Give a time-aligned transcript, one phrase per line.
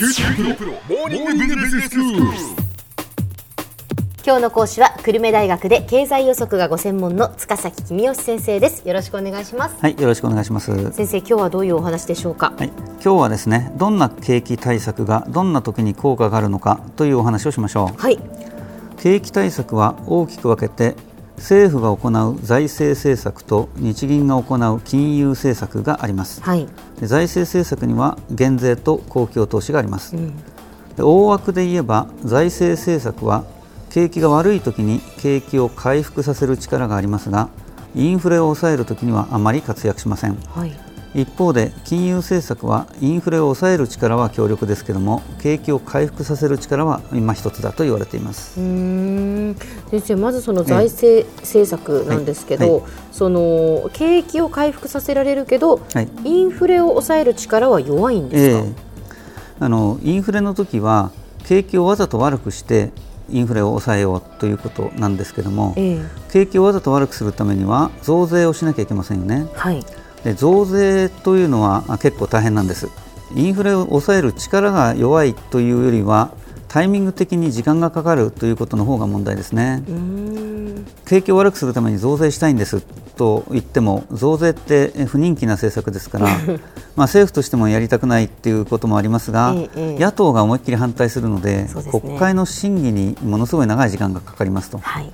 [0.00, 0.08] 今
[4.36, 8.88] 日の講師は久留米大学で経済予測がご専門の塚崎君吉先生です。
[8.88, 9.76] よろしくお願いします。
[9.78, 10.70] はい、よろしくお願いします。
[10.70, 12.54] はい、先生今日はどういうお話でしょうか？
[12.58, 18.00] 今日はですね、どんな景気対策がどんな時に効果があるのかというお話をしましょう。
[18.00, 18.18] はい。
[18.96, 20.96] 景気対策は大きく分けて
[21.40, 26.42] 政府が行う財政政策と日銀が行う金融政策があります。
[26.42, 26.68] はい
[27.00, 30.14] で財政政策には減税と公共投資があります。
[30.14, 30.36] ん
[30.96, 33.44] で大枠で言えば財政政策は
[33.88, 37.48] 景気が悪い時に景気を回復させる力がありますが
[37.94, 40.36] インフレを抑える時にはあまり活躍しません。
[40.54, 48.54] はい一方で金融政策はインフレを抑える力は強力ですけども景気を回復させる力は今一つだと言われています。
[48.54, 49.56] 先
[50.00, 52.82] 生まずその財政政策なんですけど、はい。
[52.82, 56.08] はその景気を回復させられるけど、はい。
[56.24, 58.72] インフレを抑える力は弱いんですか、ええ。
[59.58, 61.10] あのインフレの時は
[61.44, 62.92] 景気をわざと悪くして
[63.28, 66.00] インフレを抑えようということなんですけども、ええ。
[66.32, 69.48] 景気をわざと悪くするためには増税をしなきゃいけませんよね。
[69.54, 69.84] はい
[70.24, 72.88] で増税というのはあ結構大変なんです。
[73.34, 76.32] インフレを抑える力が弱いというよりは
[76.70, 79.82] タイミング的に時間がかかるということの方が問題ですね。
[81.04, 82.80] 景気を悪くするために増税したいんです
[83.16, 86.26] と言っても増税ってえ不人気な政策ですから
[86.94, 90.02] まあ政府としてもやりたくないっていうこともありますが、ええええ。
[90.02, 91.70] 野党が思いっきり反対するのでね。
[91.90, 94.78] 国会の審議にものすごい長い時間がかかりますと。
[94.78, 95.10] はい。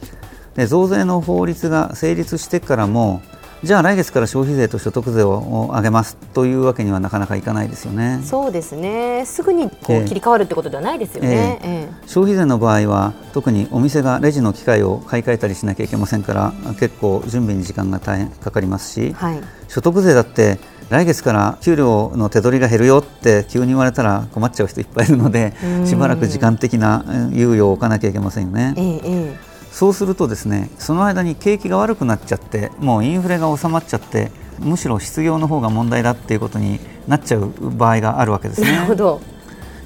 [0.56, 3.20] で増税の法律が成立してからも
[3.62, 8.20] じゃあ来月から消費税と所得税を上げますというわけにはなかなかいかないですよね。
[8.22, 9.24] そうですね。
[9.24, 19.40] すぐにこええう切り替わるってことではないですよね、え消費税の場合は特にお店がレジの機械を買い替えたりしなきゃいけませんから結構準備に時間が大変かかりますし、えはい。
[19.68, 20.58] 所得税だって
[20.90, 25.86] 来月から給料の手取りが減るよって急に言われたら困っちゃう人いっぱいいるのでうん。
[25.86, 28.74] しばらく時間的なえ猶予を置かなきゃいけませんよね。
[28.76, 28.82] え。
[28.82, 29.25] ええ
[29.76, 38.96] そうするとですねその間に景気が悪くなっちゃってもうインフレが収まっちゃってむしろ失業の方が問題だっていうことになっちゃう場合があるわけですえなるほね。
[38.96, 39.20] ど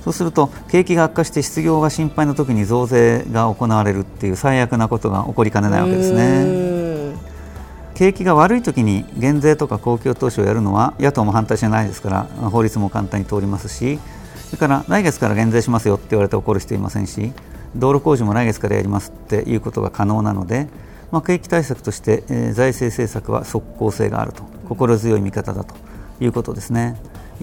[0.05, 7.17] そうすると景気が悪化して失業が心配な時に増税が行われるっていう最悪なことが起こりかねないわけですうね。
[7.95, 13.99] 景気が悪い時に減税とか公共投資をやるのは野党も反対しないですから法律も簡単に通りますし
[14.47, 17.33] それから来月から減税しますよって言われて怒る人いませんし
[17.77, 20.69] 道路工事も来月からやりますっていうことが可能なので、
[21.13, 25.75] まあ、景気対策として、えー財政政策は即効性があると心強い見方だと
[26.21, 26.97] いうことですね。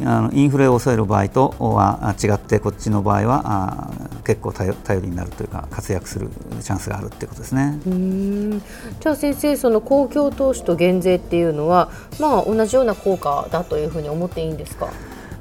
[0.05, 3.89] あのインフレを抑える場合とは違ってこっちの場合は
[4.23, 6.29] 結構頼頼りになるというか活躍する
[6.61, 7.79] チャンスがあるってことですね。
[8.99, 11.89] じゃあ先生その公共投資と減税っていうのは
[12.19, 14.88] まあ同じような効果だというふうに思っていいんですか？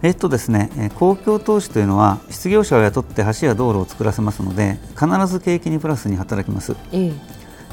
[0.03, 6.77] えっとですね、えー公共投資というのは失業者を雇って橋や道路を作らせますので必ず景気にプラスに働きます。
[6.93, 7.13] ええ。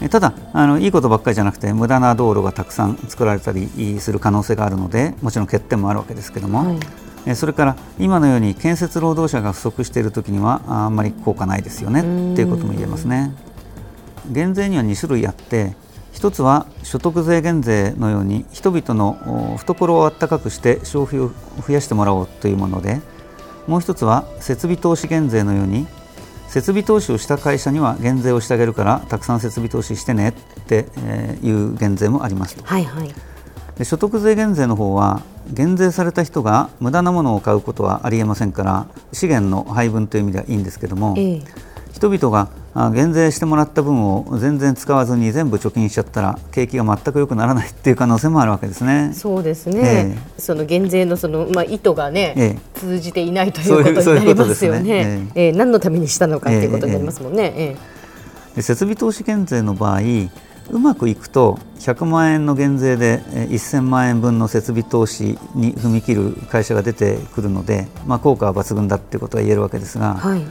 [0.01, 6.77] えーただあのいいことばっかりじゃなくて無駄な道路がたくさん作られたりする可能性があるのでもちろん欠点もあるわけですけども、はい。
[7.25, 13.33] えーそれから今のように建設労働者が不足している時にはああんまり効果ないですよねっていうことも言えますね。
[14.29, 15.75] 減税には2種類あって
[16.13, 19.17] 一つは所得税減税のように人々の
[19.53, 21.31] お懐をあったかくして消費を
[21.67, 23.01] 増やしてもらおうというもので
[23.67, 25.87] もう一つは設備投資減税のように
[26.47, 30.33] 設備投資をした会社には減税をしてあげるからたくさん設備投資してねっ
[30.67, 32.63] てえーいう減税もありますと。
[32.63, 33.13] はいはい。
[33.77, 41.41] で所得税減税の方は減税された人が無駄なものを買うことはありえませんから資源の配分という意味ではいいんですけども、ええ。
[41.91, 49.11] 人々があ減税してもらった分を全然使わずに全部貯金しちゃったら景気が全く良くならないっていう可能性もあるわけですね。
[49.13, 52.79] そうですね、えその減税のその、まあ、意図がね、ええ。
[52.79, 54.81] 通じていないといそうことになりますよね。
[54.81, 55.31] ね。
[55.35, 55.51] ええ。
[55.51, 57.53] 何のためにしたのかっていうことになりますもんね。
[57.55, 57.75] え
[58.55, 59.99] で設備投資減税の場合
[60.71, 70.45] うまくいくと100万円の減税でえー1000万円分の設備投資に踏み切る会社が出てくるので、まあ、効果は抜群だっていうことが言えるわけですが、えはい。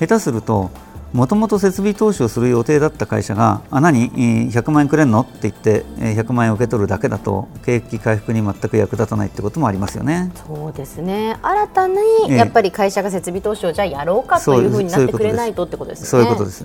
[0.00, 0.70] 下手すると
[1.12, 5.20] もともと設備投資をする予定だった会社があ何えー100万円くれんの？
[5.20, 10.32] って言ってえー100万円を受け取るだけだと景気回復に全く役立たないってこともありますよね。
[10.46, 11.94] そうですね新たに
[12.30, 16.06] ええやっぱり会社が設備投資をじゃあやろうかというふうになってくれないとってことですね。
[16.06, 16.64] そういうことです。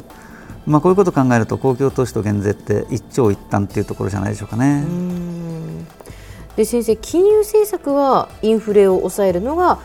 [0.66, 4.84] まあ、こういうことを考えると公共投資と減税って一長一短っていうところじゃないでしょうかね。
[4.86, 5.88] うん
[6.56, 9.78] で先生金融政策はインフレを抑えるのが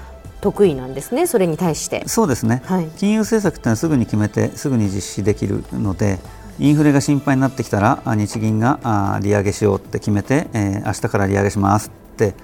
[0.43, 2.03] 得意なんですねそれに対して。
[2.07, 6.19] そうですね、はい金融政策っていうのはすぐに決めてすぐに実施できるので
[6.59, 12.35] インフレが心配になってきたらあ日銀があ利上げしようって決めて、えー明日から利上げしますって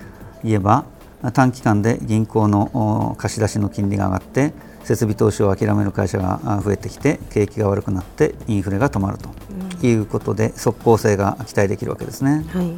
[0.45, 0.87] 言えば
[1.35, 4.53] 短期間で銀行の貸し出しの金利が上がって
[4.85, 12.45] 設備投資を諦める会社が増えてきて景気が悪くなってインフレが止まるということで、即効性が期待できるわけですね。
[12.49, 12.73] はい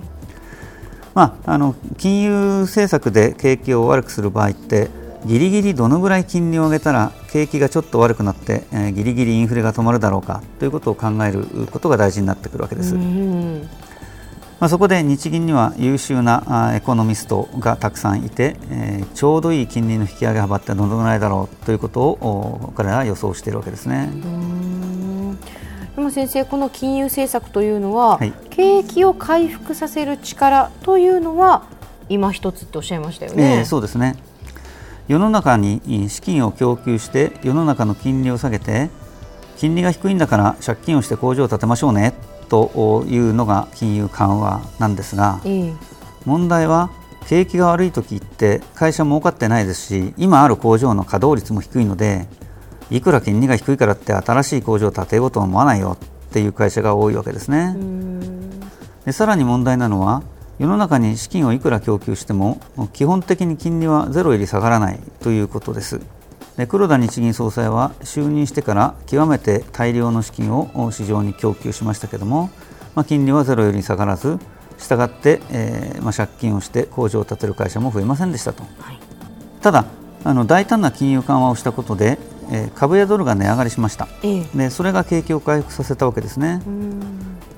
[1.14, 2.32] まあ、あの金融
[2.62, 4.88] 政策で景気を悪くする場合って
[5.26, 12.94] ぎりぎりどのぐらい金利を上げたら景気がちょっと悪くなって、えー、ぎりぎりインフレが止まるだろうかということを考えることが大事になってくるわけです。
[12.94, 24.10] まあ、そこで日銀には優秀なエコノミストがたくさんいて、えー、ちょうどいい金利の引き上げ幅ってどのぐらいだろうということを彼らは予想しているわけですね。
[25.96, 31.64] でも先生この金融政策というのは、はい、景気を回復させる力というのは
[32.10, 33.60] 今一つっておっしゃいましたよね。
[33.60, 34.16] えー、そうですね
[35.10, 38.90] 世の中に資金を供給して世の中の金利を下げて
[39.56, 42.14] 金利が低いんだから借金をして工場を建てましょうね
[42.48, 45.40] というのが金融緩和なんですが、
[46.24, 46.90] 問題は
[47.26, 52.28] 景気が悪い時って会社儲かってないですし今ある工場の稼働率も低いので
[52.88, 57.76] いくら金利が低いからって新しい工場を建てようとは思わないよっていう会社が多いわけですね。
[59.04, 60.22] でさらに問題なのは
[60.60, 62.60] 世の中に資金をいくら供給しても
[62.92, 66.02] 基本的に金利はゼロより下がらないということです。
[66.58, 72.50] で黒田日銀総裁は就任してから極めて大量の資金を市場に供給しましたけれども、
[72.94, 74.38] まあ、金利はゼロより下がらず
[74.76, 78.98] したがって、えーまあ、借金をして工場を建てる会社も増えませんでしたと、はい、
[79.62, 79.86] ただ
[80.24, 82.18] あの大胆な金融緩和をしたことで、
[82.52, 86.60] えー、株やドルが値上がりしました、えでそれが景気を回復させたわけですね。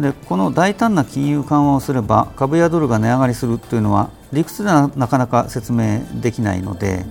[0.02, 7.06] でこの大胆な金融緩和をすれば株やドルが値上がりするというのは理屈ではなかなか説明できないので、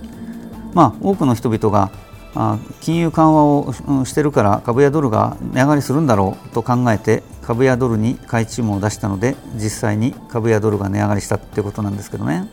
[0.74, 1.90] まあ、多くの人々が
[2.34, 3.72] あ金融緩和を
[4.04, 12.48] してるから株やドルが値上がりするんだろうと考えて株やドルに買い注文を出したので実際に株やドルが値上がりしたということなんですけどね。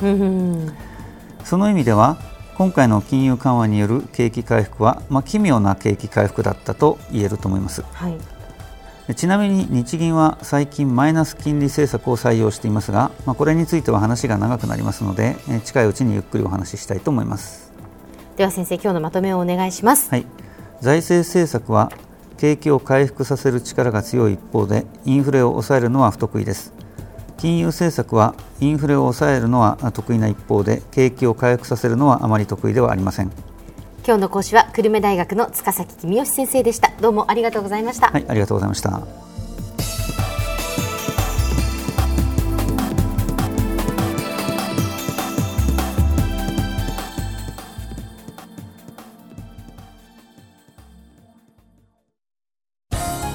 [1.43, 2.17] その意味では
[2.57, 7.83] 今回の金融緩和による景気回復は、まあ、奇妙な景気回復だったと言えると思います。
[7.93, 8.38] はい
[9.15, 15.35] ちなみに日銀は最近マイナス金利政策を採用していますが、まあ、これについては話が長くなりますので
[15.65, 17.71] 近いうちにゆっくりお話ししたいと思います。
[18.37, 20.25] では先生今日のまとめをお願いします、はい、
[20.79, 21.91] 財政政策は
[22.37, 26.73] 景気を回復させる力が強い一方でインフレを抑えるのは不得意です。
[27.39, 33.31] 金融政策はインフレを抑えるのは得意な一方で景気を回復させるのはあまり得意ではありません
[34.09, 36.91] 今日の講師は久留米大学の塚崎君吉先生でした。
[36.99, 38.07] どうもありがとうございました。
[38.07, 39.03] はいありがとうございました。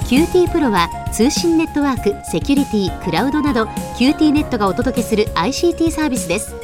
[0.09, 3.67] QT プロは通信ネットワーク、セキュリティ、クラウドなど
[3.97, 6.64] QT ネットがお届けする ICT サービスです